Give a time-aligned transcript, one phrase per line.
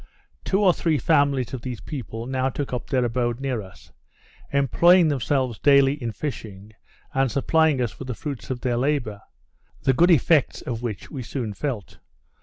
[0.43, 3.91] Two or three families of these people now took up their abode near us,
[4.51, 6.73] employing themselves daily in fishing,
[7.13, 9.21] and supplying us with the fruits of their labour;
[9.83, 11.99] the good effects of which we soon felt.